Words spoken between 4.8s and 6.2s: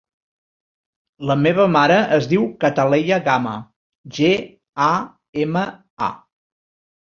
a, ema, a.